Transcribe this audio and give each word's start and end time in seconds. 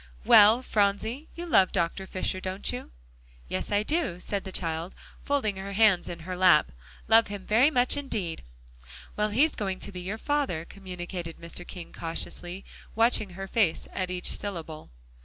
"Well, 0.25 0.63
Phronsie, 0.63 1.27
you 1.35 1.45
love 1.45 1.71
Dr. 1.71 2.07
Fisher, 2.07 2.39
don't 2.39 2.73
you?" 2.73 2.89
"Yes, 3.47 3.71
I 3.71 3.83
do," 3.83 4.19
said 4.19 4.45
the 4.45 4.51
child, 4.51 4.95
folding 5.23 5.57
her 5.57 5.73
hands 5.73 6.09
in 6.09 6.21
her 6.21 6.35
lap, 6.35 6.71
"love 7.07 7.27
him 7.27 7.45
very 7.45 7.69
much 7.69 7.95
indeed." 7.95 8.41
"Well, 9.15 9.29
he's 9.29 9.53
going 9.53 9.79
to 9.81 9.91
be 9.91 10.01
your 10.01 10.17
father," 10.17 10.65
communicated 10.65 11.37
Mr. 11.37 11.67
King, 11.67 11.93
cautiously 11.93 12.65
watching 12.95 13.29
her 13.37 13.47
face 13.47 13.87
at 13.93 14.09
each 14.09 14.29
syllable. 14.31 14.89